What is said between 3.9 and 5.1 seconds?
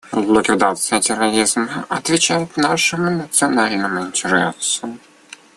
интересам.